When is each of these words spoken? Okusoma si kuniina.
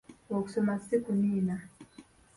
Okusoma 0.35 0.73
si 0.85 0.95
kuniina. 1.03 1.55